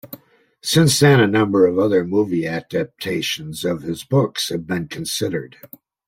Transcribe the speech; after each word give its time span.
Since 0.63 0.99
then, 0.99 1.19
a 1.19 1.27
number 1.27 1.67
of 1.67 1.77
other 1.77 2.03
movie 2.03 2.47
adaptations 2.47 3.63
of 3.63 3.83
his 3.83 4.03
books 4.03 4.49
have 4.49 4.65
been 4.65 4.87
considered. 4.87 5.57